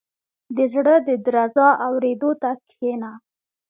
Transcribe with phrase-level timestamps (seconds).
[0.55, 3.11] •د زړه د درزا اورېدو ته کښېنه.